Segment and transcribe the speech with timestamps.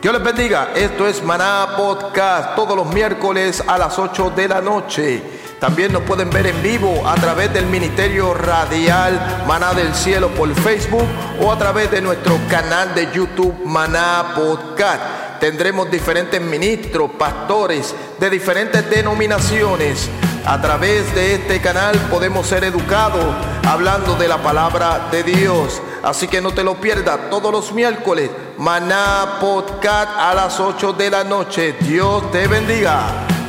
[0.00, 0.70] Dios les bendiga.
[0.74, 5.22] Esto es Maná Podcast todos los miércoles a las 8 de la noche.
[5.58, 10.48] También nos pueden ver en vivo a través del Ministerio Radial Maná del Cielo por
[10.54, 11.06] Facebook
[11.42, 15.29] o a través de nuestro canal de YouTube Maná Podcast.
[15.40, 20.10] Tendremos diferentes ministros, pastores de diferentes denominaciones.
[20.44, 23.24] A través de este canal podemos ser educados
[23.66, 25.80] hablando de la palabra de Dios.
[26.02, 28.30] Así que no te lo pierdas todos los miércoles.
[28.58, 31.74] Maná Podcast a las 8 de la noche.
[31.80, 33.39] Dios te bendiga.